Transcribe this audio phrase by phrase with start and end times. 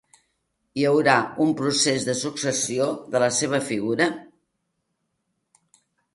[0.79, 4.09] Hi haurà un procés de successió de la seva figura?